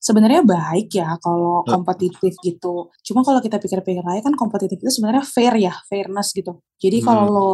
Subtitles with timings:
[0.00, 2.88] sebenarnya baik ya kalau kompetitif gitu.
[3.04, 6.58] Cuma kalau kita pikir-pikir lagi kan kompetitif itu sebenarnya fair ya, fairness gitu.
[6.80, 7.36] Jadi kalau Hmm.
[7.36, 7.50] lo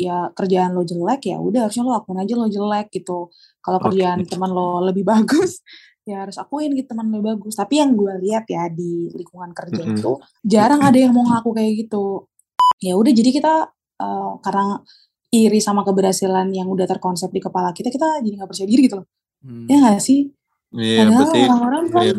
[0.00, 3.28] ya kerjaan lo jelek ya udah harusnya lo akuin aja lo jelek gitu.
[3.60, 3.92] Kalau Oke.
[3.92, 5.60] kerjaan teman lo lebih bagus
[6.08, 7.52] ya harus akuin gitu teman lo bagus.
[7.52, 10.00] Tapi yang gue lihat ya di lingkungan kerja Mm-mm.
[10.00, 12.24] itu jarang ada yang mau ngaku kayak gitu.
[12.80, 13.54] Ya udah jadi kita
[14.00, 14.80] eh, karena
[15.30, 18.96] iri sama keberhasilan yang udah terkonsep di kepala kita, kita jadi nggak percaya diri gitu
[18.98, 19.06] loh.
[19.44, 19.68] Hmm.
[19.68, 20.32] Ya nggak sih?
[20.70, 22.12] Iya, Padahal berarti orang-orang kan, iya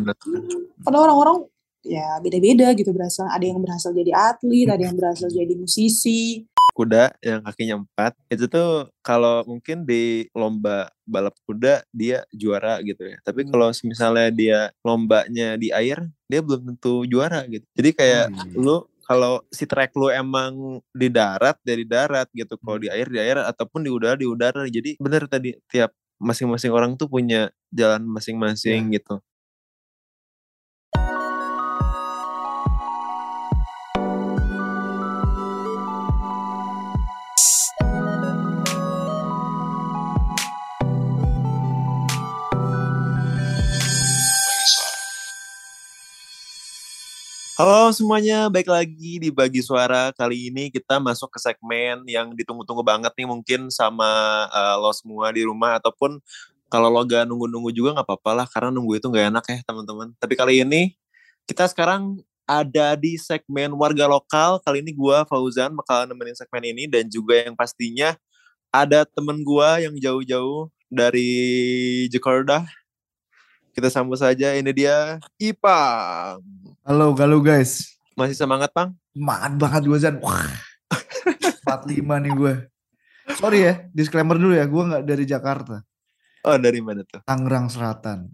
[0.78, 1.38] padahal orang-orang
[1.82, 3.26] ya beda-beda gitu berasal.
[3.26, 6.44] Ada yang berhasil jadi atlet, ada yang berhasil jadi musisi.
[6.72, 13.04] kuda yang kakinya empat itu tuh kalau mungkin di lomba balap kuda dia juara gitu
[13.04, 13.52] ya tapi Hmm.
[13.52, 18.56] kalau misalnya dia lombanya di air dia belum tentu juara gitu jadi kayak Oh, iya.
[18.56, 23.20] lu kalau si track lu emang di darat dari darat gitu kalau di air di
[23.20, 25.92] air ataupun di udara di udara jadi bener tadi tiap
[26.22, 29.18] masing-masing orang tuh punya jalan masing-masing gitu
[47.52, 50.08] Halo semuanya, baik lagi di Bagi Suara.
[50.16, 54.08] Kali ini kita masuk ke segmen yang ditunggu-tunggu banget nih mungkin sama
[54.48, 56.16] eh, lo semua di rumah ataupun
[56.72, 60.16] kalau lo gak nunggu-nunggu juga nggak apa-apa lah karena nunggu itu nggak enak ya teman-teman.
[60.16, 60.96] Tapi kali ini
[61.44, 64.56] kita sekarang ada di segmen warga lokal.
[64.64, 68.16] Kali ini gua Fauzan bakal nemenin segmen ini dan juga yang pastinya
[68.72, 71.28] ada temen gua yang jauh-jauh dari
[72.08, 72.64] Jakarta.
[73.76, 76.61] Kita sambut saja ini dia Ipang.
[76.82, 77.94] Halo, halo guys.
[78.18, 78.90] Masih semangat, Pang?
[79.14, 80.18] Semangat banget gue Zan.
[80.18, 80.50] Wah.
[81.62, 82.54] 45 nih gue.
[83.38, 85.86] Sorry ya, disclaimer dulu ya, gue nggak dari Jakarta.
[86.42, 87.22] Oh, dari mana tuh?
[87.22, 88.26] Tangerang Selatan.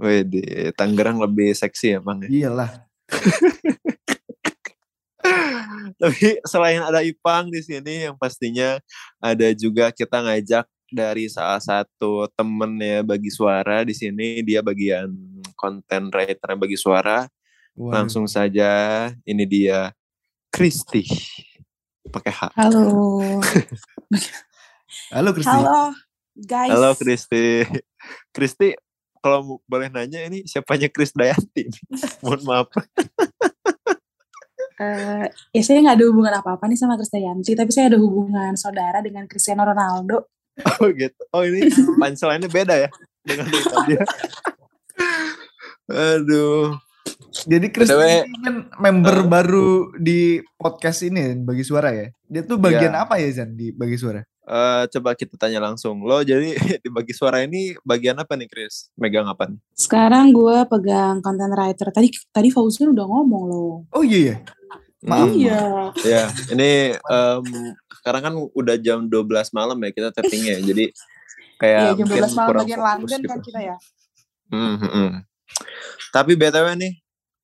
[0.00, 2.24] Wede, Tangerang lebih seksi ya, Bang.
[2.24, 2.32] ya?
[2.32, 2.88] Iyalah.
[6.00, 8.80] Tapi selain ada Ipang di sini, yang pastinya
[9.20, 14.40] ada juga kita ngajak dari salah satu temennya bagi suara di sini.
[14.40, 15.12] Dia bagian
[15.52, 17.28] konten writer bagi suara.
[17.80, 17.96] Waduh.
[17.96, 19.96] Langsung saja, ini dia
[20.52, 21.00] Kristi.
[22.12, 22.52] Pakai H.
[22.52, 23.40] Halo.
[25.16, 25.48] Halo Kristi.
[25.48, 25.96] Halo
[26.36, 26.70] guys.
[26.76, 27.64] Halo Kristi.
[28.36, 28.76] Kristi,
[29.24, 31.72] kalau boleh nanya ini siapanya Kris Dayanti?
[32.24, 32.68] Mohon maaf.
[34.80, 39.04] Eh, ya saya nggak ada hubungan apa-apa nih sama Krisdayanti, tapi saya ada hubungan saudara
[39.04, 40.32] dengan Cristiano Ronaldo.
[40.56, 41.20] Oh gitu.
[41.36, 41.68] Oh ini
[42.00, 42.88] punchline-nya beda ya
[43.20, 43.44] dengan
[43.92, 44.00] ya?
[45.84, 46.80] Aduh.
[47.40, 49.26] Jadi BTW, ini kan member eh.
[49.26, 50.20] baru di
[50.58, 52.10] podcast ini bagi suara ya.
[52.26, 53.06] Dia tuh bagian Ya.
[53.06, 54.20] apa ya Zan di bagi suara?
[54.44, 56.02] Eh, coba kita tanya langsung.
[56.02, 56.52] Lo jadi
[56.84, 58.90] dibagi suara ini bagian apa nih, Chris?
[58.98, 59.56] Megang apa nih?
[59.72, 61.88] Sekarang gue pegang content writer.
[61.94, 63.74] Tadi tadi Fauzan udah ngomong loh.
[63.94, 64.36] Oh iya ya.
[65.00, 65.32] Maaf.
[65.32, 65.60] Iya.
[66.02, 66.22] Ya,
[66.52, 67.44] ini em,
[68.02, 69.22] sekarang kan udah jam 12
[69.54, 70.60] malam ya kita tappingnya.
[70.60, 70.92] Jadi
[71.56, 73.30] kayak Iya jam mungkin 12 malam bagian London gitu.
[73.30, 73.76] kan kita ya.
[74.50, 75.10] Hmm, hmm, hmm.
[76.10, 76.92] Tapi BTW nih,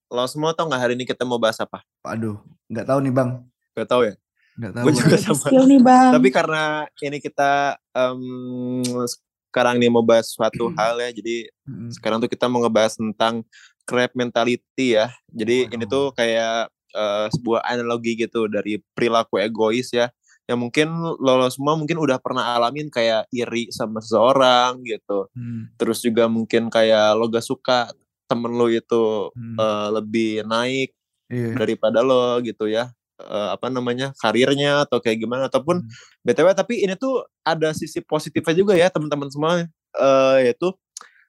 [0.09, 1.83] lo semua tau gak hari ini kita mau bahas apa?
[2.03, 3.31] Aduh, nggak tahu nih Bang.
[3.75, 4.15] Gak tau ya?
[4.56, 4.84] Nggak tahu.
[4.84, 5.47] Gue juga sama.
[5.69, 6.11] nih bang.
[6.17, 6.62] Tapi karena
[6.99, 7.53] ini kita
[7.93, 8.21] em,
[9.53, 10.77] sekarang nih mau bahas suatu Hmm.
[10.77, 11.91] hal ya, jadi Mm-mm.
[11.93, 13.44] sekarang tuh kita mau ngebahas tentang
[13.84, 15.12] crab mentality ya.
[15.28, 15.93] Jadi ini Waduh.
[15.93, 20.09] tuh kayak eh, sebuah analogi gitu dari perilaku egois ya.
[20.46, 25.26] Yang mungkin lo, lo semua mungkin udah pernah alamin kayak iri sama seseorang gitu.
[25.34, 25.74] Hmm.
[25.74, 27.90] Terus juga mungkin kayak lo gak suka
[28.26, 29.58] temen lo itu Hmm.
[29.58, 30.90] eh, lebih naik
[31.26, 31.58] Iya.
[31.58, 32.90] daripada lo gitu ya.
[33.16, 35.90] Eh, apa namanya karirnya atau kayak gimana ataupun Hmm.
[36.20, 39.64] btw tapi ini tuh ada sisi positifnya juga ya teman-teman semua
[39.96, 40.68] eh yaitu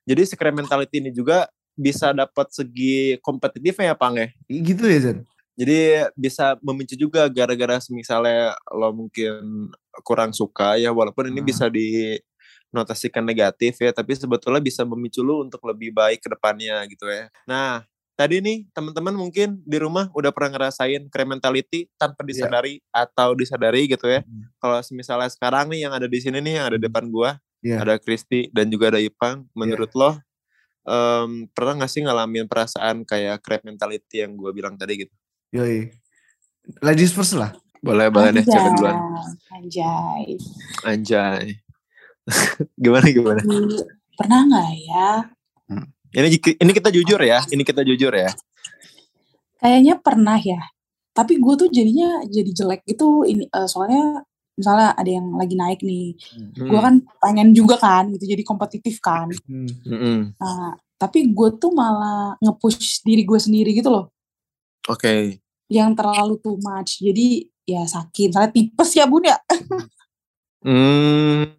[0.04, 5.18] jadi secret mentality ini juga bisa dapat segi kompetitifnya ya Pang ya Gitu ya Zan.
[5.58, 9.68] Jadi bisa memicu juga gara-gara misalnya lo mungkin
[10.06, 11.50] kurang suka ya walaupun ini Hmm.
[11.50, 17.10] bisa dinotasikan negatif ya tapi sebetulnya bisa memicu lu untuk lebih baik ke depannya gitu
[17.10, 17.82] ya nah
[18.14, 22.30] tadi nih teman-teman mungkin di rumah udah pernah ngerasain crime mentality tanpa Iya.
[22.34, 24.50] disadari atau disadari gitu ya Hmm.
[24.62, 26.90] kalau misalnya sekarang nih yang ada di sini nih yang ada di Hmm.
[26.94, 27.30] depan gua
[27.66, 27.82] Iya.
[27.82, 30.22] ada Kristi dan juga ada Ipang menurut lo
[30.88, 35.14] em, pernah gak sih ngalamin perasaan kayak crime mentality yang gua bilang tadi gitu
[35.56, 35.88] Yoi.
[36.84, 37.56] Ladies first lah.
[37.78, 38.98] boleh boleh deh siapa duluan
[39.54, 40.34] Anjay.
[40.82, 41.62] anjay
[42.84, 43.42] gimana gimana
[44.18, 45.10] Pernah nggak ya?
[46.18, 48.34] ini ini kita jujur ya ini kita jujur ya
[49.58, 50.62] Kayaknya pernah ya.
[51.18, 53.26] Tapi gue tuh jadinya jadi jelek gitu.
[53.26, 54.22] Ini eh, soalnya
[54.54, 56.14] misalnya ada yang lagi naik nih.
[56.14, 56.70] Hmm.
[56.70, 58.38] Gue kan pengen juga kan gitu.
[58.38, 59.34] Jadi kompetitif kan.
[59.50, 59.66] Hmm.
[59.82, 60.38] Mm-mm.
[60.38, 64.14] Nah, tapi gue tuh malah nge-push diri gue sendiri gitu loh
[64.88, 65.40] Oke.
[65.68, 69.36] yang terlalu too much jadi ya sakit misalnya tipes ya bun ya
[70.60, 71.54] Hmm.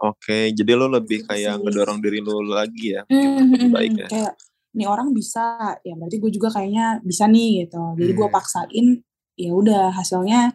[0.00, 3.04] Oke, jadi lo lebih Gitu kayak ngedorong diri lo lagi ya.
[3.04, 4.08] Hmm, Lebih baik ya.
[4.08, 4.32] kayak
[4.70, 8.32] nih orang bisa ya berarti gue juga kayaknya bisa nih gitu jadi gue Iya.
[8.32, 8.86] paksain
[9.34, 10.54] ya udah hasilnya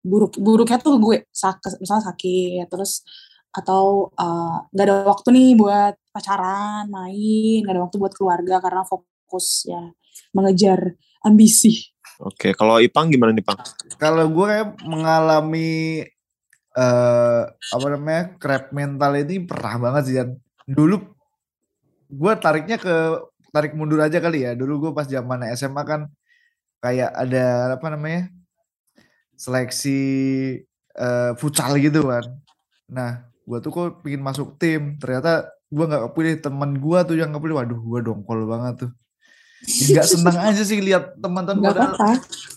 [0.00, 3.02] buruk buruknya tuh gue sakit misalnya sakit terus
[3.50, 8.86] atau eh, nggak ada waktu nih buat pacaran main nggak ada waktu buat keluarga karena
[8.86, 9.82] fokus ya
[10.30, 13.60] mengejar ambisi Oke, kalau Ipang gimana nih, Pang?
[14.00, 16.00] Kalau gue kayak mengalami
[16.76, 20.28] eh apa namanya crab mental ini pernah banget sih Jan.
[20.64, 20.96] Dulu
[22.12, 23.20] gue tariknya ke
[23.52, 24.56] tarik mundur aja kali ya.
[24.56, 26.08] Dulu gue pas zaman SMA kan
[26.80, 28.32] kayak ada apa namanya
[29.36, 30.00] seleksi
[30.96, 32.24] eh, futsal gitu kan.
[32.88, 34.96] Nah, gue tuh kok pingin masuk tim.
[34.96, 37.60] Ternyata gue nggak kepilih teman gue tuh yang kepilih.
[37.60, 38.92] Waduh, gue dongkol banget tuh.
[39.64, 42.12] Nggak seneng aja sih lihat teman-teman padahal apa-apa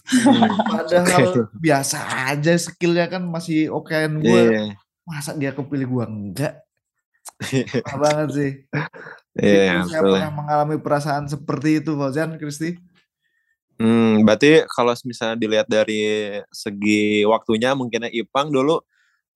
[0.09, 1.97] Hmm, Padahal biasa
[2.33, 4.41] aja skillnya kan masih okean gue.
[4.49, 4.73] Iya.
[5.05, 6.53] Masa dia kepilih gue enggak?
[7.85, 8.51] Parah banget sih.
[9.37, 12.81] Iya, Itu saya pernah mengalami perasaan seperti itu Fauzan, Kristi.
[13.79, 18.83] Hmm, berarti kalau misalnya dilihat dari segi waktunya mungkinnya Ipang dulu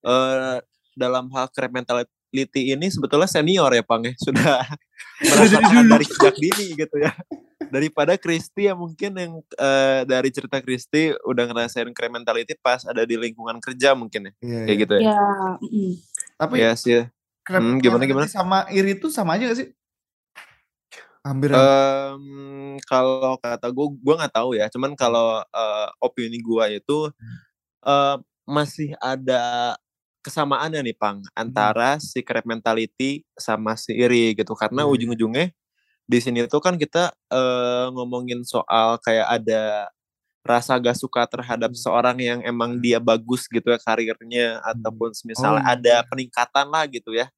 [0.04, 0.60] eh,
[0.92, 4.60] dalam hal crab mentality ini sebetulnya senior ya Pang ya sudah
[5.32, 7.14] merasakan dari sejak dini gitu ya
[7.68, 13.04] daripada Kristi yang mungkin yang eh, dari cerita Kristi udah ngerasain crab mentality pas ada
[13.04, 14.82] di lingkungan kerja mungkin ya Iya, kayak iya.
[14.82, 15.02] gitu ya.
[15.08, 15.20] ya
[15.60, 15.90] mm-mm.
[16.34, 17.06] Tapi Ya sih.
[17.44, 18.24] Hmm, gimana, gimana?
[18.24, 19.68] sama iri itu sama aja gak sih?
[21.24, 24.68] Hampir Em, kalau kata gue, gue nggak tahu ya.
[24.68, 26.98] Cuman kalau eh, opini gue itu
[27.84, 29.72] eh, masih ada
[30.20, 34.52] kesamaannya nih, Pang, antara si crab mentality sama si iri gitu.
[34.56, 34.92] Karena Iya, iya.
[34.96, 35.46] ujung-ujungnya
[36.04, 39.88] di sini tuh kan kita eh, ngomongin soal kayak ada
[40.44, 45.72] rasa gak suka terhadap seorang yang emang dia bagus gitu ya karirnya ataupun misalnya Oh,
[45.72, 47.28] ada peningkatan lah gitu ya.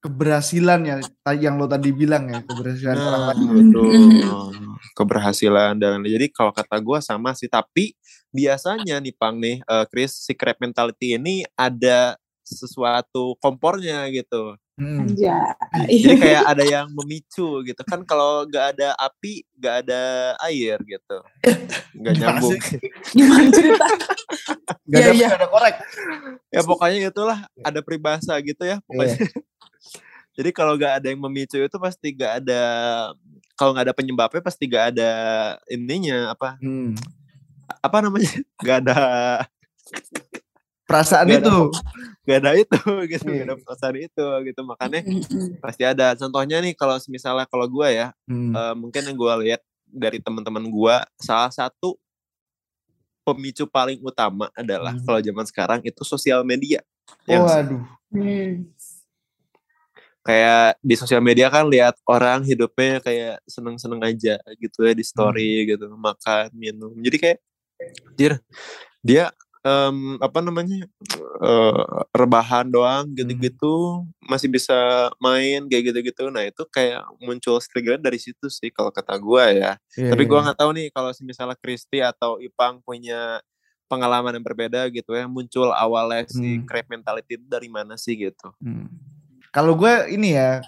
[0.00, 0.96] keberhasilan ya
[1.40, 3.48] yang lo tadi bilang ya keberhasilan orang Nah, lain.
[3.56, 3.88] betul.
[3.88, 4.76] Mm-mm.
[5.00, 7.96] Keberhasilan dan jadi kalau kata gue sama sih, tapi
[8.30, 14.56] biasanya nih Pang nih, eh, Chris, si crab mentality ini ada sesuatu kompornya gitu.
[14.74, 15.06] Hmm.
[15.06, 15.86] Anjay.
[15.86, 20.02] Jadi kayak ada yang memicu gitu kan kalau gak ada api, gak ada
[20.42, 21.16] air gitu,
[21.94, 22.58] nggak nyambung.
[23.14, 23.86] gimana cerita
[24.84, 25.28] Gak Iya, ada, iya.
[25.30, 25.74] gak ada korek.
[26.50, 29.14] ya pokoknya itulah ada peribahasa gitu ya pokoknya.
[29.14, 29.30] Iya.
[30.36, 32.62] Jadi kalau gak ada yang memicu itu pasti gak ada
[33.54, 35.10] kalau nggak ada penyebabnya pasti gak ada
[35.68, 36.98] ininya apa Hmm.
[37.78, 38.26] apa namanya
[38.66, 38.98] gak ada
[40.84, 41.58] Perasaan Gak ada itu.
[42.24, 42.78] Gak ada itu
[43.12, 43.36] gitu Iya.
[43.36, 45.00] gak ada perasaan itu gitu makanya
[45.60, 48.52] pasti ada contohnya nih kalau misalnya kalau gue ya Hmm.
[48.52, 51.94] eh, mungkin yang gue lihat dari teman-teman gue salah satu
[53.22, 55.04] pemicu paling utama adalah Hmm.
[55.04, 56.80] kalau zaman sekarang itu sosial media
[57.24, 57.84] yang Waduh.
[58.10, 58.68] Hmm.
[60.20, 65.68] kayak di sosial media kan lihat orang hidupnya kayak seneng-seneng aja gitu ya di story
[65.68, 67.38] gitu makan minum jadi kayak
[69.04, 69.28] dia
[69.64, 70.84] em, apa namanya
[71.40, 78.20] eh, rebahan doang gitu-gitu masih bisa main kayak gitu-gitu nah itu kayak muncul trigger dari
[78.20, 80.30] situ sih kalau kata gua ya Iya, tapi iya.
[80.30, 83.40] gua nggak tahu nih kalau misalnya Kristi atau Ipang punya
[83.88, 86.66] pengalaman yang berbeda gitu ya muncul awalnya si Hmm.
[86.68, 88.88] crab mentality itu dari mana sih gitu Hmm.
[89.54, 90.60] Kalau gue ini ya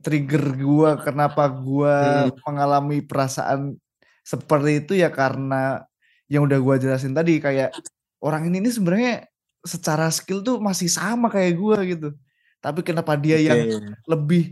[0.00, 1.96] trigger gue kenapa gue
[2.32, 2.32] Hmm.
[2.48, 3.76] mengalami perasaan
[4.24, 5.84] seperti itu ya karena
[6.30, 7.74] yang udah gue jelasin tadi kayak
[8.20, 9.14] orang ini nih sebenarnya
[9.64, 12.08] secara skill tuh masih sama kayak gue gitu.
[12.60, 13.96] Tapi kenapa dia yang Oke.
[14.08, 14.42] lebih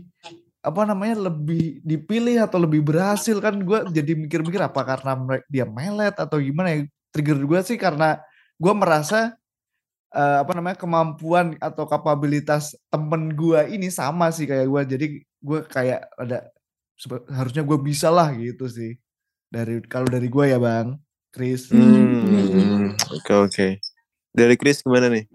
[0.59, 3.37] apa namanya lebih dipilih atau lebih berhasil?
[3.37, 5.13] Kan gue jadi mikir-mikir apa karena
[5.49, 6.79] dia melet atau gimana ya?
[7.09, 8.21] Trigger gue sih karena
[8.57, 9.33] gue merasa
[10.13, 15.59] eh, apa namanya kemampuan atau kapabilitas temen gue ini sama sih kayak gue jadi gue
[15.69, 16.49] kayak ada
[17.33, 18.97] harusnya gue bisa lah gitu sih.
[19.49, 20.93] Dari kalau dari gue ya bang
[21.29, 23.67] Chris Hmm, oke oke.
[24.33, 25.29] Dari Chris gimana nih?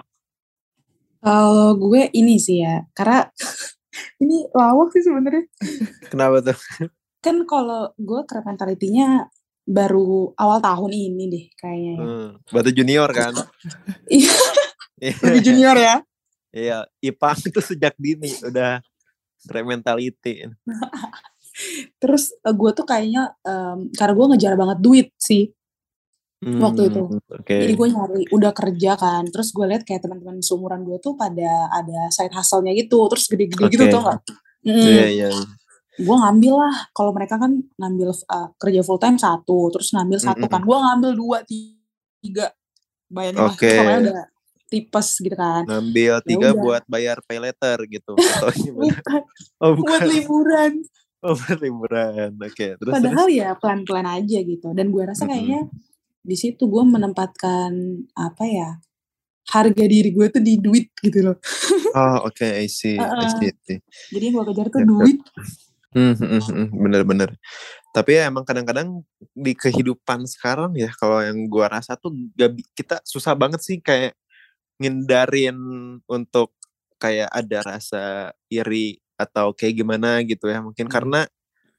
[1.22, 3.30] Kalau gue ini sih ya, karena
[4.22, 5.46] ini lawak sih sebenarnya.
[6.10, 6.58] Kenapa tuh?
[7.22, 9.30] Kan kalau gue crab mentality-nya
[9.64, 12.04] baru awal tahun ini deh kayaknya ya.
[12.04, 13.32] Hmm, Batu junior kan?
[14.10, 14.34] Iya,
[15.00, 15.14] Iya.
[15.24, 15.96] lebih junior ya.
[16.54, 18.82] Iya, Ipang itu sejak dini udah
[19.48, 20.50] crab mentality.
[22.02, 25.48] Terus eh, gue tuh kayaknya em, karena gue ngejar banget duit sih.
[26.44, 27.02] Waktu itu.
[27.08, 27.56] Hmm, Oke.
[27.64, 29.22] Jadi gue nyari udah kerja kan.
[29.32, 33.08] Terus gue lihat kayak teman-teman seumuran gue tuh pada ada side hustle-nya gitu.
[33.08, 33.92] Terus gede-gede gitu Oke.
[33.92, 34.20] tau gak?
[34.64, 34.80] Mm.
[34.80, 35.28] Iya iya.
[35.94, 40.50] gue ngambil lah kalau mereka kan ngambil uh, kerja full time satu terus ngambil satu
[40.50, 42.50] kan gue ngambil dua tiga
[43.06, 43.70] bayangin Oke.
[43.78, 44.26] lah udah
[44.66, 46.58] tipes gitu kan Ngambil tiga udah.
[46.58, 48.18] buat bayar pay letter gitu.
[48.18, 48.50] Atau
[48.82, 49.22] bukan
[49.62, 50.82] Oh buat liburan
[51.24, 52.30] Oh buat liburan.
[52.42, 52.74] Oke.
[52.74, 55.70] Terus padahal ya pelan-pelan aja gitu dan gue rasa kayaknya
[56.24, 57.72] di situ gue menempatkan
[58.16, 58.70] apa ya
[59.52, 61.36] harga diri gue tuh di duit gitu loh.
[61.92, 62.42] Oh oke.
[62.42, 62.96] I see.
[62.96, 63.52] I see.
[63.52, 63.78] I see.
[64.08, 64.88] jadi yang gue kejar tuh yap.
[64.88, 65.20] duit
[65.94, 67.30] Hmm, hmm, hmm, hmm, Bener-bener.
[67.94, 72.98] Tapi ya emang kadang-kadang di kehidupan sekarang ya kalau yang gua rasa tuh gak, kita
[73.06, 74.18] susah banget sih kayak
[74.82, 75.54] ngindarin
[76.10, 76.58] untuk
[76.98, 80.94] kayak ada rasa iri atau kayak gimana gitu ya mungkin Hmm.
[80.98, 81.20] karena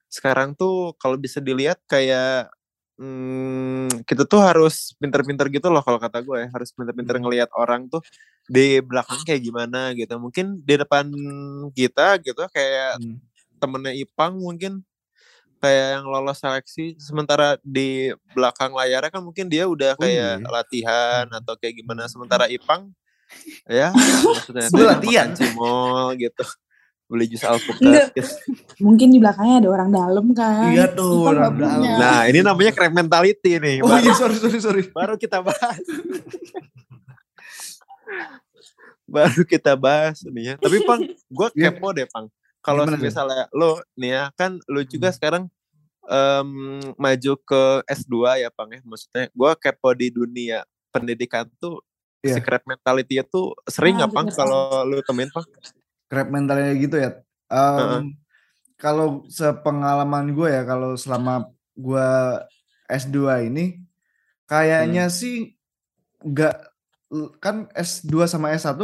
[0.07, 2.47] sekarang tuh kalau bisa dilihat kayak
[2.95, 7.23] hmm, kita tuh harus pinter-pinter gitu loh kalau kata gue ya harus pinter-pinter Hmm.
[7.27, 7.99] ngelihat orang tuh
[8.45, 11.09] di belakang kayak gimana gitu mungkin di depan
[11.71, 13.17] kita gitu kayak Hmm.
[13.57, 14.83] temennya Ipang mungkin
[15.57, 20.45] kayak yang lolos seleksi sementara di belakang layarnya kan mungkin dia udah Oh kayak iya.
[20.45, 21.39] latihan Hmm.
[21.41, 22.91] atau kayak gimana sementara Ipang
[23.65, 23.89] ya
[24.21, 25.33] maksudnya latihan.
[25.33, 26.45] cimol gitu
[27.15, 28.11] beli jus alpukat.
[28.77, 30.67] Mungkin di belakangnya ada orang dalam kan?
[30.69, 31.95] Iya tuh, Kita orang dalam.
[31.95, 33.79] nah ini namanya crab mentality nih.
[33.79, 34.83] Oh baru, iya sorry sorry sorry.
[34.91, 35.79] baru kita bahas.
[39.05, 40.55] Baru kita bahas nih ya.
[40.57, 41.71] Tapi pang gue Iya.
[41.71, 42.25] kepo deh pang.
[42.59, 45.15] Kalau misalnya lo nih ya kan lo juga Hmm.
[45.15, 45.43] sekarang
[46.05, 46.49] em,
[46.97, 48.81] maju ke S2 ya pang ya.
[48.81, 51.81] Maksudnya gue kepo di dunia pendidikan tuh
[52.21, 52.41] Iya.
[52.41, 55.45] secret mentality itu sering Ah, nggak pang bener, kalau lo temuin pang
[56.05, 57.19] Crab mentalnya gitu ya.
[57.49, 58.03] Em, Heeh.
[58.75, 61.47] Kalau sepengalaman gue ya kalau selama
[61.79, 62.09] gue
[62.91, 63.79] S2 ini
[64.45, 65.55] kayaknya sih
[66.21, 66.55] nggak
[67.39, 68.75] kan S2 sama S1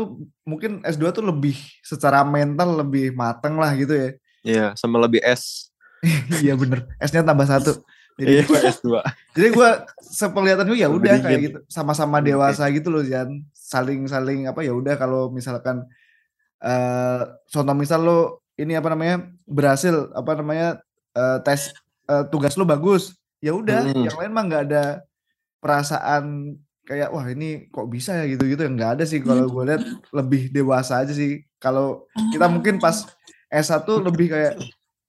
[0.47, 4.09] mungkin S2 tuh lebih secara mental lebih mateng lah gitu ya.
[4.41, 5.69] Iya sama lebih S
[6.43, 6.87] iya bener.
[6.97, 7.83] S-nya tambah satu.
[8.15, 8.87] Jadi iya gua, S2
[9.31, 9.69] jadi gue
[10.11, 13.43] sepenglihatan gue ya udah kayak gitu sama-sama dewasa gitu loh Jan.
[13.55, 15.87] Saling-saling apa ya udah kalau misalkan
[16.61, 18.19] eh contoh misal lo
[18.57, 20.77] ini apa namanya berhasil apa namanya
[21.17, 21.73] eh, tes
[22.05, 24.05] eh, tugas lo bagus ya udah Mm-mm.
[24.05, 24.83] yang lain mah nggak ada
[25.61, 28.25] perasaan kayak wah ini kok bisa ya?
[28.35, 31.45] gitu-gitu yang nggak ada sih kalau gue lihat lebih dewasa aja sih.
[31.61, 33.05] Kalau kita mungkin pas
[33.47, 34.57] S1 lebih kayak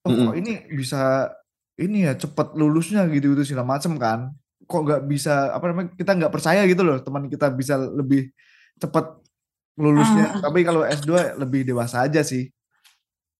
[0.04, 1.32] oh kok ini bisa
[1.80, 4.30] ini ya cepet lulusnya gitu gitu segala macem kan.
[4.68, 8.30] Kok nggak bisa apa namanya kita nggak percaya gitu loh teman kita bisa lebih
[8.76, 9.06] cepet
[9.74, 10.40] lulusnya Ah.
[10.42, 12.52] tapi kalau S2 lebih dewasa aja sih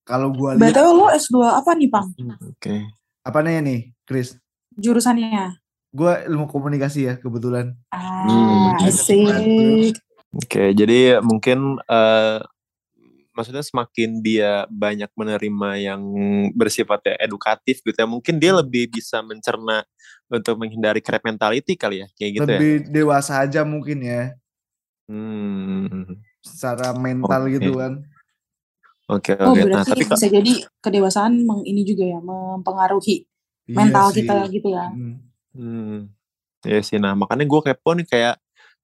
[0.03, 2.09] kalau gua lihat BTW lo S2 apa nih, Pang?
[2.43, 2.75] oke
[3.23, 4.35] apa namanya nih Chris
[4.73, 5.61] Jurusannya?
[5.93, 8.81] gua ilmu komunikasi ya kebetulan Ah, Hmm.
[8.81, 10.01] asik.
[10.33, 12.41] Oke, jadi mungkin eh
[13.33, 16.03] maksudnya semakin dia banyak menerima yang
[16.53, 19.85] bersifatnya edukatif gitu ya, mungkin dia lebih bisa mencerna
[20.29, 22.59] untuk menghindari crab mentality kali ya, kayak gitu ya.
[22.61, 24.37] lebih dewasa aja mungkin ya
[25.11, 27.59] Hmm, secara mental Oke.
[27.59, 27.93] gitu kan
[29.11, 29.61] oke Oh, oke.
[29.61, 33.29] Nah, berarti tapi kok bisa jadi kedewasaan meng, ini juga ya, mempengaruhi
[33.71, 34.17] Iya mental sih.
[34.23, 34.87] kita gitu ya.
[34.91, 35.17] Hmm.
[35.55, 35.99] hmm,
[36.67, 36.99] ya sih.
[36.99, 38.35] Nah, makanya gue kepo nih kayak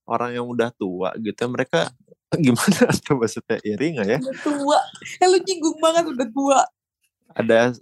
[0.06, 1.90] orang yang udah tua gitu, mereka
[2.44, 4.18] gimana tuh maksudnya iri nggak ya?
[4.22, 4.78] Udah tua.
[5.18, 6.60] Eh, lu nyinggung banget udah tua.
[7.34, 7.76] Ada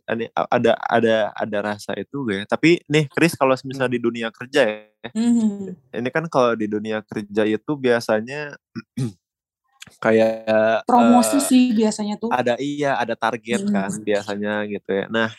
[0.50, 2.44] ada ada ada rasa itu gak ya?
[2.50, 5.70] Tapi nih Chris kalau misalnya di dunia kerja ya, Hmm.
[5.94, 8.58] ini kan kalau di dunia kerja itu biasanya
[10.02, 12.34] kayak Promosi eh, sih biasanya tuh.
[12.34, 13.70] ada iya ada target Hmm.
[13.70, 15.06] kan biasanya gitu ya.
[15.06, 15.30] Nah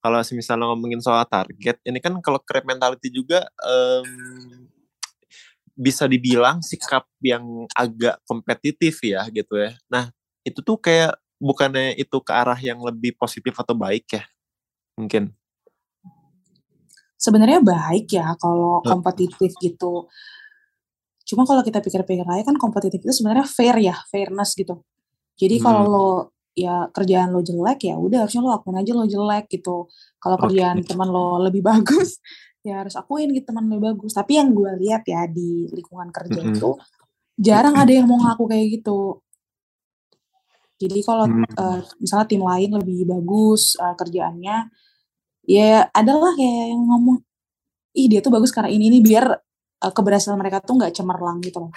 [0.00, 4.08] kalau misalnya ngomongin soal target, ini kan kalau crab mentality juga em,
[5.76, 9.76] bisa dibilang sikap yang agak kompetitif ya gitu ya.
[9.92, 10.08] Nah
[10.40, 14.22] itu tuh kayak bukannya itu ke arah yang lebih positif atau baik ya
[14.94, 15.32] mungkin.
[17.16, 18.96] Sebenarnya baik ya kalau Hmm.
[18.96, 20.08] kompetitif gitu.
[21.24, 24.80] Cuma kalau kita pikir-pikir lagi kan kompetitif itu sebenarnya fair ya, fairness gitu.
[25.36, 25.92] Jadi kalau Hmm.
[25.92, 26.08] lo
[26.56, 29.88] ya kerjaan lo jelek ya udah harusnya lo akuin aja lo jelek gitu.
[30.20, 30.44] Kalau Oke.
[30.48, 32.20] kerjaan teman lo lebih bagus
[32.60, 34.12] ya harus akuin gitu teman lo bagus.
[34.12, 36.56] Tapi yang gue lihat ya di lingkungan kerja Mm-mm.
[36.56, 36.70] itu
[37.40, 39.20] jarang ada yang mau ngaku kayak gitu.
[40.80, 41.44] Jadi kalau Hmm.
[41.44, 44.56] eh, misalnya tim lain lebih bagus eh, kerjaannya,
[45.44, 47.20] ya adalah kayak yang ngomong,
[47.92, 49.28] ih dia tuh bagus karena ini ini biar
[49.84, 51.72] eh, keberhasilan mereka tuh nggak cemerlang gitu loh.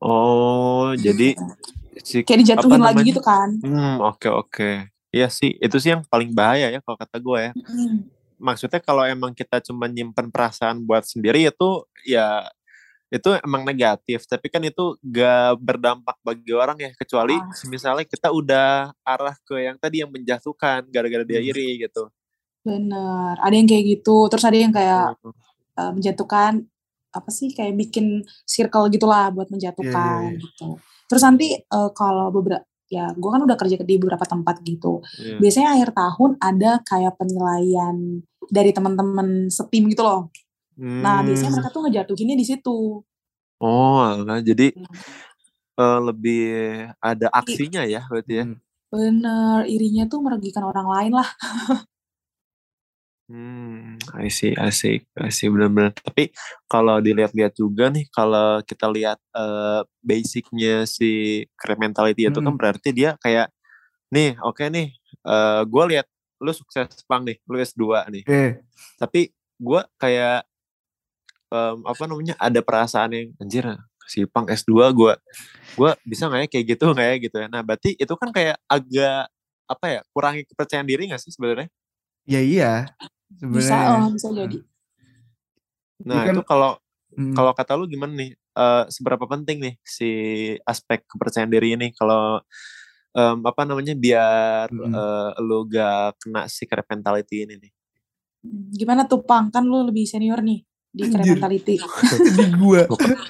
[0.00, 1.36] Oh, jadi
[2.04, 3.56] si Kayak dijatuhin lagi gitu kan.
[3.60, 4.70] Hmm, oke oke.
[5.14, 7.52] Iya sih, itu sih yang paling bahaya ya kalau kata gue ya.
[7.54, 8.04] Hmm.
[8.34, 12.50] Maksudnya kalau emang kita cuma nyimpen perasaan buat sendiri itu ya
[13.14, 17.46] itu emang negatif tapi kan itu gak berdampak bagi orang ya kecuali Ah.
[17.70, 21.50] misalnya kita udah arah ke yang tadi yang menjatuhkan gara-gara dia Hmm.
[21.50, 22.10] iri gitu
[22.64, 23.36] Bener.
[23.44, 24.24] Ada yang kayak gitu.
[24.32, 25.36] Terus ada yang kayak Hmm.
[25.76, 26.64] eh, menjatuhkan
[27.12, 30.40] apa sih kayak bikin circle gitulah buat Iya, menjatuhkan iya.
[30.40, 30.68] gitu.
[31.06, 35.04] Terus nanti eh, kalau beberapa ya gue kan udah kerja di beberapa tempat gitu.
[35.20, 35.36] Iya.
[35.44, 37.96] Biasanya akhir tahun ada kayak penilaian
[38.48, 40.32] dari teman-teman setim gitu loh.
[41.04, 41.54] Nah biasanya Hmm.
[41.54, 42.78] mereka tuh ngejatuhinnya di situ.
[43.62, 44.86] oh alah, jadi Hmm.
[45.82, 46.42] eh, lebih
[47.02, 48.58] ada aksinya ya berarti ya Hmm.
[48.94, 51.26] Bener, irinya tuh merugikan orang lain lah.
[53.24, 55.96] Hmm, I see, I see, I see benar-benar.
[55.96, 56.28] Tapi
[56.68, 62.60] kalau dilihat-lihat juga nih, kalau kita lihat eh, basicnya si crab mentality itu kan Mm-mm.
[62.60, 63.48] berarti dia kayak,
[64.12, 64.92] nih, oke nih,
[65.28, 66.06] eh gue lihat
[66.44, 68.24] lu sukses pang nih, lu S2 nih.
[68.24, 68.64] Oke.
[69.00, 69.20] Tapi
[69.60, 70.44] gue kayak
[71.54, 73.64] em, apa namanya ada perasaan yang anjir
[74.10, 75.12] si pang S2 gue
[75.74, 77.46] gue bisa nggak ya kayak gitu nggak ya gitu ya.
[77.50, 79.30] Nah berarti itu kan kayak agak
[79.64, 81.70] apa ya kurangi kepercayaan diri nggak sih sebenarnya?
[82.26, 82.72] Ya iya.
[83.30, 83.98] Bisa, Sebenarnya.
[84.02, 84.58] eh, bisa jadi.
[86.04, 86.72] Nah kan- itu kalau
[87.14, 87.30] Hmm.
[87.30, 88.34] kalau kata lu gimana nih?
[88.34, 90.10] Eh, seberapa penting nih si
[90.66, 92.42] aspek kepercayaan diri ini kalau
[93.14, 94.90] em, apa namanya biar Mm-mm.
[94.90, 97.72] eh, lu gak kena si mentality ini nih?
[98.42, 99.46] Hmm, Gimana tuh Pang?
[99.54, 101.74] Kan lu lebih senior nih di mentality.
[102.38, 102.86] di gua.
[102.86, 103.18] Kan,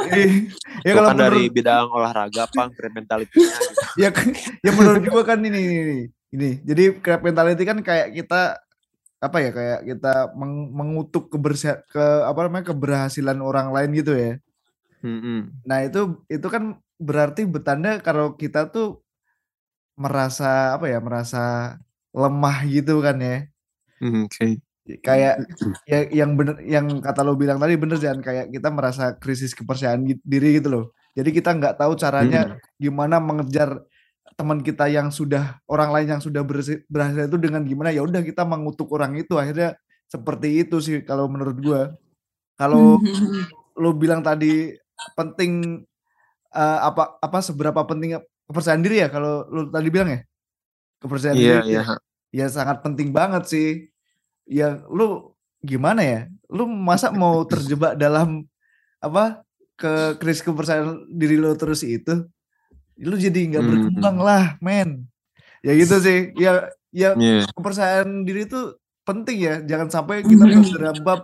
[0.00, 0.48] Eh,
[0.86, 3.84] ya kalau kan dari menurut bidang olahraga pang mentality-nya gitu.
[4.00, 4.08] ya
[4.64, 5.96] ya menurut gua kan ini ini
[6.30, 6.50] ini.
[6.62, 8.58] Jadi crab mentality kan kayak kita
[9.20, 14.40] apa ya kayak kita meng- mengutuk kebersihan ke apa namanya keberhasilan orang lain gitu ya.
[15.04, 15.64] Mm-mm.
[15.64, 19.00] Nah, itu itu kan berarti bertanda kalau kita tuh
[19.96, 21.76] merasa apa ya, merasa
[22.16, 23.38] lemah gitu kan ya.
[24.00, 24.64] Hmm, Oke.
[24.84, 25.46] Kayak
[25.86, 30.02] ya yang bener yang kata lo bilang tadi bener jangan kayak kita merasa krisis kepercayaan
[30.24, 30.84] diri gitu loh.
[31.14, 33.84] Jadi kita nggak tahu caranya gimana mengejar
[34.34, 37.92] teman kita yang sudah orang lain yang sudah berhasil, berhasil itu dengan gimana.
[37.94, 39.36] Ya udah kita mengutuk orang itu.
[39.38, 39.76] Akhirnya
[40.10, 41.82] seperti itu sih kalau menurut gua.
[42.58, 43.44] Kalau Hmm,
[43.78, 44.74] lo bilang tadi
[45.16, 45.82] penting
[46.54, 50.20] eh, apa apa seberapa penting kepercayaan diri ya kalau lo tadi bilang ya?
[51.02, 51.82] Kepercayaan Iya, diri iya.
[52.34, 53.89] ya sangat penting banget sih
[54.44, 58.44] ya lu gimana ya lu masa mau terjebak dalam
[58.98, 62.24] apa ke krisis kepercayaan diri lo terus itu
[62.98, 63.70] lu jadi nggak Hmm.
[63.70, 65.08] berkembang lah men
[65.60, 67.46] ya gitu sih ya ya Iya.
[67.50, 70.52] kepercayaan diri itu penting ya jangan sampai kita Mhm.
[70.60, 71.20] terjerembab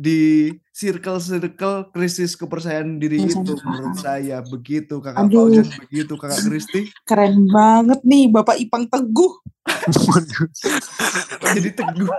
[0.00, 3.68] di circle-circle krisis kepercayaan diri Kepercayaan itu diri.
[3.68, 5.60] menurut saya begitu kakak Aduh.
[5.60, 9.32] Begitu kakak Kristi Keren banget nih Bapak Ipang Teguh.
[11.54, 12.08] jadi teguh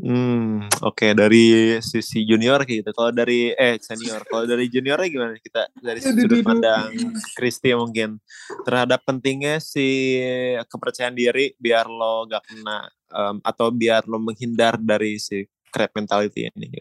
[0.00, 2.90] Hmm, oke dari sisi junior kayak gitu.
[2.96, 6.88] Kalau dari eh senior, kalau dari juniornya gimana kita dari sudut pandang
[7.36, 8.16] Kristi mungkin
[8.64, 10.16] terhadap pentingnya si
[10.64, 16.48] kepercayaan diri biar lo gak kena em, atau biar lo menghindar dari si crab mentality
[16.48, 16.80] ini.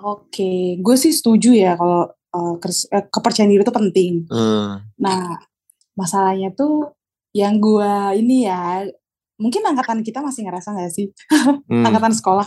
[0.00, 4.12] Oke, gue sih setuju ya kalau eh, kepercayaan diri itu penting.
[4.32, 5.36] Hmm, Nah,
[5.92, 6.94] masalahnya tuh
[7.36, 8.86] yang gue ini ya,
[9.40, 11.08] mungkin angkatan kita masih ngerasa gak sih?
[11.66, 12.44] hmm, Angkatan sekolah.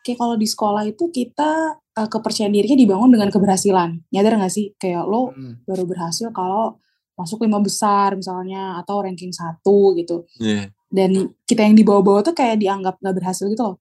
[0.00, 1.50] Kayak kalau di sekolah itu kita
[1.92, 4.04] eh, kepercayaan dirinya dibangun dengan keberhasilan.
[4.12, 4.76] Nyadar gak sih?
[4.76, 5.64] Kayak lo Hmm.
[5.64, 6.76] baru berhasil kalau
[7.16, 10.28] masuk lima besar misalnya atau ranking satu gitu.
[10.36, 10.68] iya.
[10.86, 13.76] Dan kita yang di bawah-bawah tuh kayak dianggap gak berhasil gitu loh.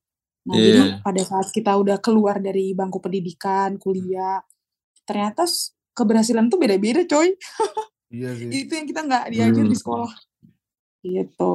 [0.46, 0.96] Nah, jadi Iya.
[1.02, 4.40] pada saat kita udah keluar dari bangku pendidikan, kuliah,
[5.04, 5.44] ternyata
[5.92, 7.34] keberhasilan tuh beda-beda coy.
[8.10, 9.76] iya sih Itu yang kita nggak diajar di Hmm.
[9.76, 10.12] sekolah.
[11.02, 11.54] Gitu.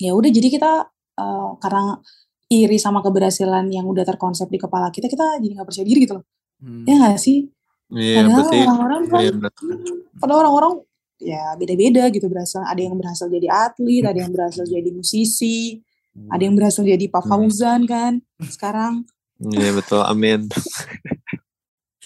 [0.00, 0.72] Ya udah jadi kita
[1.20, 2.00] eh, karena
[2.48, 6.18] iri sama keberhasilan yang udah terkonsep di kepala kita, kita jadi nggak percaya diri gitu
[6.18, 6.24] loh.
[6.58, 6.82] Hmm.
[6.88, 7.46] Ya nggak sih?
[7.90, 9.50] Iya, Padahal orang-orang kan, iya, benar.
[9.50, 10.74] hmm, padahal orang-orang
[11.20, 12.62] ya beda-beda gitu berasal.
[12.64, 15.78] Ada yang berhasil jadi atlet, ada yang berhasil jadi musisi,
[16.26, 17.30] ada yang berhasil jadi Pak Hmm.
[17.30, 19.06] Fauzan kan sekarang.
[19.40, 20.46] Iya betul, amin.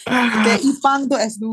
[0.05, 1.47] Kayak Ipang tuh S2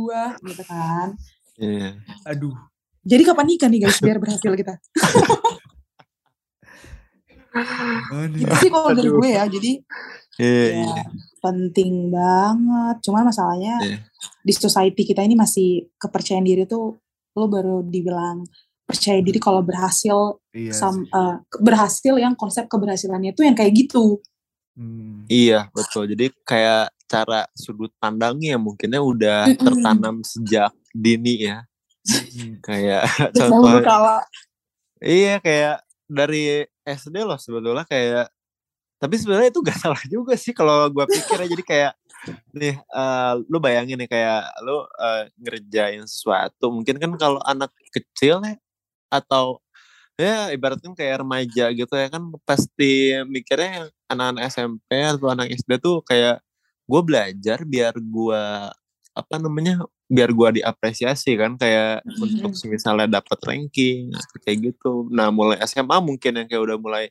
[0.43, 1.15] gitu kan.
[1.55, 1.93] Iya.
[2.25, 2.55] aduh
[3.01, 4.75] Jadi kapan nikah nih guys biar berhasil kita?
[7.51, 8.39] Aduh.
[8.41, 9.43] Itu sih kalau dari gue ya.
[9.47, 9.71] Jadi
[10.39, 11.03] Iya, ya iya.
[11.43, 12.95] penting banget.
[13.03, 13.97] Cuman masalahnya Iya.
[14.41, 16.97] di society kita ini masih kepercayaan diri tuh
[17.35, 18.43] lo baru dibilang
[18.87, 24.19] percaya diri kalau berhasil iya sam, eh, berhasil yang konsep keberhasilannya tuh yang kayak gitu.
[24.75, 25.23] Hmm.
[25.31, 26.11] Iya betul.
[26.11, 29.59] Jadi kayak cara sudut pandangnya mungkinnya udah Mm-mm.
[29.59, 31.67] tertanam sejak dini ya.
[32.65, 33.83] Kayak contoh
[35.03, 38.27] iya kayak dari SD loh sebetulnya kayak
[39.01, 41.47] Tapi sebenarnya itu gak salah juga sih kalau gue pikir ya.
[41.49, 41.93] Jadi kayak
[42.53, 48.45] nih uh, lu bayangin nih kayak lu uh, ngerjain sesuatu mungkin kan kalau anak kecil
[48.45, 48.53] ya
[49.09, 49.57] atau
[50.21, 56.05] ya ibaratnya kayak remaja gitu ya kan pasti mikirnya anak-anak SMP atau anak SD tuh
[56.05, 56.45] kayak
[56.85, 58.43] gue belajar biar gue
[59.11, 64.11] apa namanya biar gue diapresiasi kan kayak untuk misalnya dapat ranking
[64.43, 65.07] kayak gitu.
[65.07, 67.05] Nah mulai SMA mungkin yang kayak udah mulai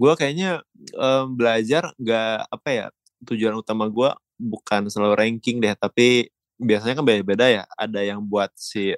[0.00, 0.64] gue kayaknya
[0.96, 2.86] um, belajar gak apa ya
[3.28, 4.08] tujuan utama gue
[4.40, 7.64] bukan selalu ranking deh tapi biasanya kan beda-beda ya.
[7.76, 8.96] Ada yang buat si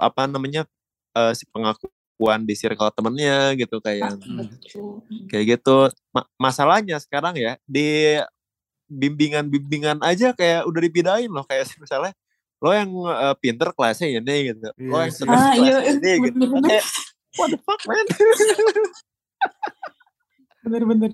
[0.00, 0.64] apa namanya
[1.12, 5.28] uh, si pengakuan di circle temennya gitu kayak hmm.
[5.28, 5.92] kayak gitu.
[6.16, 8.16] Ma masalahnya sekarang ya di
[8.88, 12.16] bimbingan-bimbingan aja kayak udah dipidain loh kayak misalnya
[12.60, 14.68] lo yang uh, pinter kelasnya ini gitu.
[14.76, 14.92] Yeah.
[14.92, 16.44] lo yang serius ah, kelasnya iya, ini gitu.
[16.60, 16.86] Kayak
[17.40, 18.06] what the fuck man?
[20.68, 21.12] Bener-bener.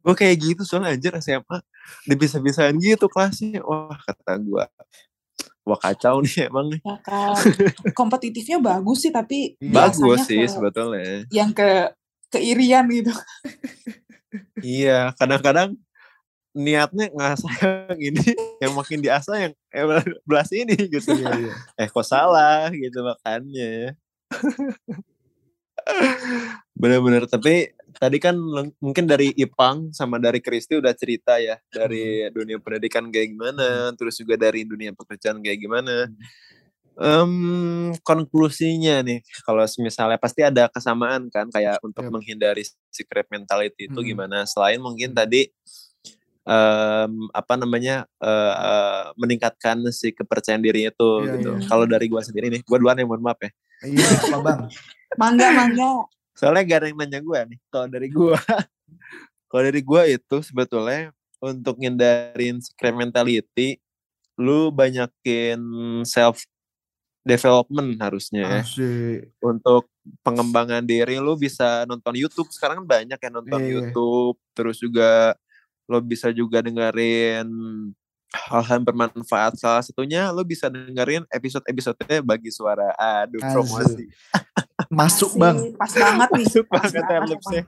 [0.00, 1.60] Gue kayak gitu soalnya anjir SMA
[2.08, 3.60] dibisa-bisain gitu kelasnya.
[3.60, 4.64] Wah kata gue
[5.68, 6.80] wah kacau nih emang nih
[7.92, 11.28] kompetitifnya bagus sih tapi bagus sih ke, sebetulnya.
[11.28, 11.92] yang ke
[12.32, 13.12] keirian gitu.
[14.60, 15.76] Iya kadang-kadang
[16.56, 17.54] niatnya ngasah
[17.90, 18.24] yang ini
[18.62, 19.84] yang makin diasah yang eh,
[20.24, 21.54] belas ini gitu iya.
[21.76, 23.94] eh kok salah gitu makanya
[26.74, 28.36] bener-bener tapi tadi kan
[28.78, 32.32] mungkin dari Ipang sama dari Kristi udah cerita ya dari hmm.
[32.34, 33.96] dunia pendidikan kayak gimana, hmm.
[33.98, 36.06] terus juga dari dunia pekerjaan kayak gimana.
[36.98, 42.10] Um, konklusinya nih, kalau misalnya pasti ada kesamaan kan, kayak untuk yep.
[42.10, 44.08] menghindari secret mentality itu hmm.
[44.14, 44.38] gimana?
[44.46, 45.50] Selain mungkin tadi
[46.48, 51.50] um, apa namanya uh, uh, meningkatkan si kepercayaan dirinya itu yeah, gitu.
[51.60, 51.68] Yeah.
[51.68, 53.52] Kalau dari gua sendiri nih, gua duluan yang mohon maaf ya.
[53.84, 54.60] Iya, apa bang?
[55.16, 55.90] mangga, mangga.
[56.38, 57.58] Soalnya gak ada yang nanya gue nih.
[57.66, 58.34] Kalau dari gue,
[59.50, 61.10] kalau dari gue itu sebetulnya
[61.42, 63.82] untuk ngindarin secret mentality,
[64.38, 65.58] lu banyakin
[66.06, 66.46] self
[67.26, 68.62] development harusnya ya.
[69.42, 69.90] Untuk
[70.22, 72.48] pengembangan diri lu bisa nonton YouTube.
[72.54, 73.72] Sekarang kan banyak yang nonton yeah.
[73.74, 74.38] YouTube.
[74.54, 75.34] Terus juga
[75.88, 77.48] lo bisa juga dengerin
[78.28, 79.56] hal-hal bermanfaat.
[79.56, 82.92] Salah satunya lo bisa dengerin episode-episodenya bagi suara.
[83.24, 84.06] Aduh promosi.
[84.92, 85.72] Masuk bang.
[85.74, 86.46] Pas banget nih.
[86.46, 87.62] Masuk pas banget ya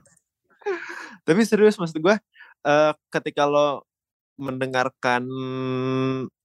[1.25, 2.15] tapi serius maksud gue
[2.65, 3.85] uh, ketika lo
[4.37, 5.21] mendengarkan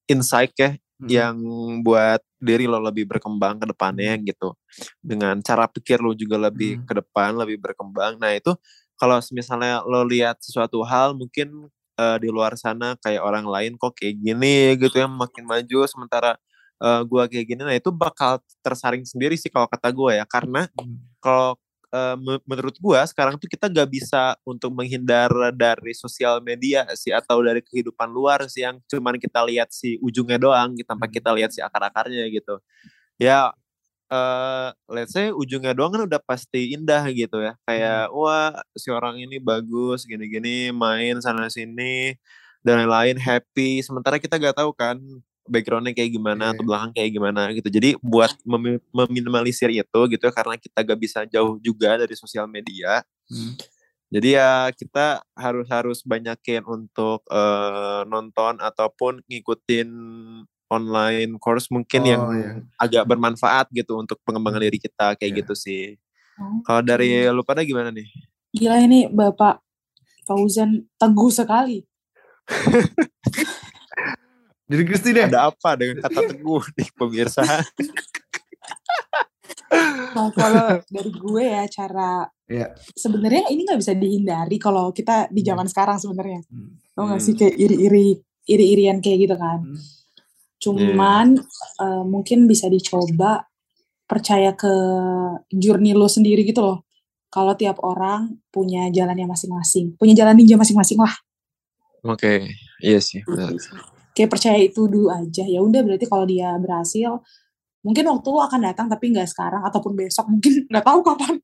[0.05, 1.09] insight ya hmm.
[1.09, 1.37] yang
[1.81, 4.25] buat diri lo lebih berkembang ke depannya hmm.
[4.29, 4.53] gitu
[5.01, 6.85] dengan cara pikir lo juga lebih hmm.
[6.85, 8.53] ke depan lebih berkembang nah itu
[8.97, 11.69] kalau misalnya lo lihat sesuatu hal mungkin
[12.01, 16.37] uh, di luar sana kayak orang lain kok kayak gini gitu ya makin maju sementara
[16.81, 20.69] uh, gua kayak gini nah itu bakal tersaring sendiri sih kalau kata gua ya karena
[20.77, 21.21] hmm.
[21.21, 21.57] kalau
[21.93, 27.41] uh, menurut gua sekarang tuh kita gak bisa untuk menghindar dari sosial media sih atau
[27.41, 31.15] dari kehidupan luar sih yang cuman kita lihat si ujungnya doang tanpa hmm.
[31.17, 32.61] kita lihat si akar-akarnya gitu
[33.17, 33.53] ya
[34.11, 37.55] uh, let's say ujungnya doang kan udah pasti indah gitu ya.
[37.67, 38.17] Kayak hmm.
[38.17, 42.17] wah si orang ini bagus gini-gini main sana sini
[42.63, 43.83] dan lain-lain happy.
[43.83, 44.99] Sementara kita gak tahu kan
[45.47, 46.53] backgroundnya kayak gimana yeah.
[46.55, 46.69] atau iya.
[46.69, 47.69] belakang kayak gimana gitu.
[47.71, 52.51] Jadi buat mem meminimalisir itu gitu ya karena kita gak bisa jauh juga dari sosial
[52.51, 53.03] media.
[53.31, 53.55] Hmm.
[54.07, 59.89] Jadi ya kita harus harus banyakin untuk uh, nonton ataupun ngikutin
[60.67, 62.51] online course mungkin oh, yang iya.
[62.79, 65.39] agak bermanfaat gitu untuk pengembangan diri kita kayak yeah.
[65.43, 65.83] gitu sih.
[66.37, 66.61] Oh.
[66.67, 68.07] Kalau dari lu pada gimana nih?
[68.53, 69.63] Gila ini Bapak
[70.27, 71.87] Fauzan teguh sekali.
[74.67, 75.31] Dari Kristi deh.
[75.31, 77.47] Ada apa dengan kata teguh di pemirsa?
[80.11, 82.75] nah, kalau dari gue ya cara yeah.
[82.99, 85.73] sebenarnya ini nggak bisa dihindari kalau kita di zaman hmm.
[85.75, 86.43] sekarang sebenarnya.
[86.51, 86.83] Hmm.
[86.99, 88.19] Tau gak sih kayak iri-iri
[88.51, 89.63] iri-irian kayak gitu kan.
[89.63, 89.96] Hmm
[90.67, 91.83] Cuman yeah.
[91.83, 93.47] uh, mungkin bisa dicoba
[94.07, 94.71] percaya ke
[95.55, 96.87] journey lo sendiri gitu loh.
[97.31, 101.13] Kalau tiap orang punya jalannya masing-masing, punya jalan ninja masing-masing lah.
[102.07, 102.39] Oke, okay.
[102.81, 103.21] iya sih.
[104.15, 105.45] Kayak percaya itu dulu aja.
[105.45, 107.19] Ya udah berarti kalau dia berhasil,
[107.83, 111.35] mungkin waktu lo akan datang tapi nggak sekarang ataupun besok mungkin nggak tahu kapan.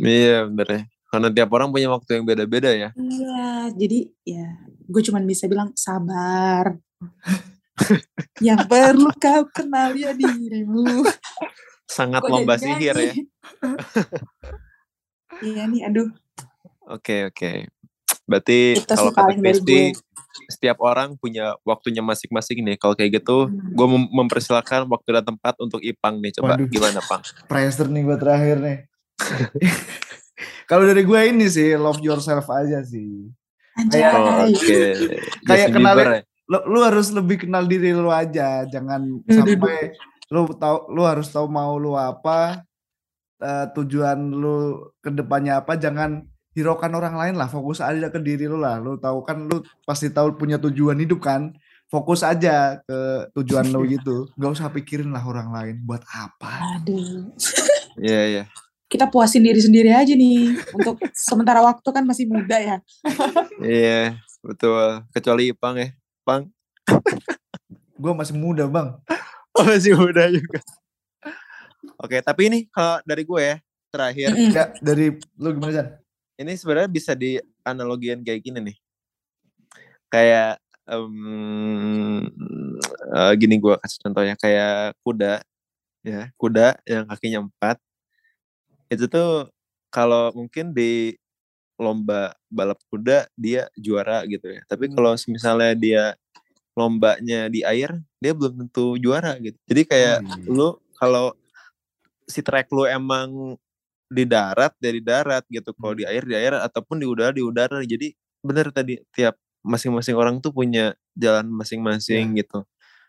[0.00, 0.82] iya bener ya.
[1.08, 2.92] Karena tiap orang punya waktu yang beda-beda ya.
[2.92, 4.46] Iya, jadi ya
[4.88, 6.80] gue cuma bisa bilang sabar
[8.46, 11.06] yang perlu kau kenal ya dirimu.
[11.88, 13.12] Sangat Kok lomba sihir ya.
[15.40, 16.08] iya nih, aduh.
[16.88, 17.36] Oke, okay, oke.
[17.36, 17.56] Okay.
[18.28, 19.96] Berarti kalau kata Kristi,
[20.52, 22.76] setiap orang punya waktunya masing-masing nih.
[22.76, 23.72] Kalau kayak gitu, hmm.
[23.72, 26.36] gue mem mempersilahkan waktu dan tempat untuk Ipang nih.
[26.36, 26.68] Coba Waduh.
[26.68, 27.24] gimana, Pang?
[27.50, 28.78] Pressure nih gue terakhir nih.
[30.68, 33.32] Kalau dari gue ini sih love yourself aja sih.
[33.74, 34.00] Anjay.
[34.04, 34.80] Kayak- Oh, oke.
[35.48, 36.22] Kayak kenalin- Bieber ya?
[36.48, 39.92] Lu, lu harus lebih kenal diri lu aja, jangan Duh, duh, sampai
[40.32, 42.64] lu tahu lu harus tahu mau lu apa,
[43.40, 46.24] eh, tujuan lu ke depannya apa, jangan
[46.58, 48.82] hiraukan orang lain lah, fokus aja ke diri lu lah.
[48.82, 51.54] Lu tahu kan lu pasti tahu punya tujuan hidup kan.
[51.88, 52.98] Fokus aja ke
[53.38, 54.28] tujuan lu gitu.
[54.36, 56.80] Gak usah pikirin lah orang lain buat apa.
[56.80, 57.30] Aduh.
[57.98, 58.44] Iya, iya.
[58.86, 60.54] Kita puasin diri sendiri aja nih.
[60.70, 62.78] Untuk sementara waktu kan masih muda ya.
[63.58, 65.02] Iya, betul.
[65.10, 65.97] Kecuali Ipang ya.
[66.28, 66.52] Pang.
[67.96, 69.00] Gue masih muda bang.
[69.56, 70.60] Oh, masih muda juga.
[71.96, 73.56] Oke, tapi ini kalau dari gue ya,
[73.88, 74.36] terakhir.
[74.36, 74.52] Mm-mm.
[74.52, 75.88] Ya dari lu gimana Jan?
[76.36, 78.76] Ini sebenarnya bisa dianalogian kayak gini nih.
[80.12, 81.16] Kayak em,
[83.16, 85.44] eh, gini gue kasih contohnya kayak kuda
[86.00, 87.76] ya kuda yang kakinya empat
[88.88, 89.52] itu tuh
[89.92, 91.12] kalau mungkin di
[91.78, 94.94] lomba balap kuda dia juara gitu ya tapi Hmm.
[94.98, 96.02] kalau misalnya dia
[96.74, 100.46] lombanya di air dia belum tentu juara gitu jadi kayak iya.
[100.46, 101.34] lu kalau
[102.28, 103.54] si track lu emang
[104.08, 106.00] di darat dari darat gitu kalau Hmm.
[106.02, 108.12] di air di air ataupun di udara di udara jadi
[108.42, 112.46] bener tadi tiap masing-masing orang tuh punya jalan masing-masing Iya.
[112.46, 112.62] gitu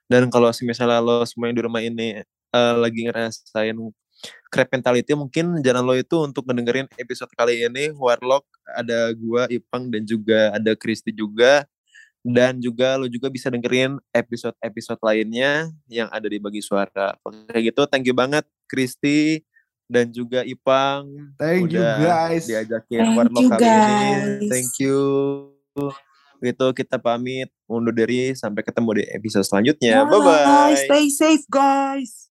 [0.09, 3.77] dan kalau misalnya lo semua yang di rumah ini eh, lagi ngerasain
[4.49, 9.93] crab mentality mungkin jalan lo itu untuk ngedengerin episode kali ini Warlock ada gua Ipang
[9.93, 11.65] dan juga ada Kristi juga.
[12.19, 17.15] Dan juga lo juga bisa dengerin episode-episode lainnya yang ada di bagi suara.
[17.47, 17.81] Kayak gitu.
[17.87, 19.39] Thank you banget Kristi
[19.87, 21.07] dan juga Ipang.
[21.39, 22.43] Thank you udah guys.
[22.43, 24.47] diajakin Thank Warlock you, kali ini.
[24.51, 24.99] thank you.
[26.43, 28.35] Itu kita pamit undur diri.
[28.35, 30.03] Sampai ketemu di episode selanjutnya.
[30.03, 32.27] Bye bye Stay safe guys.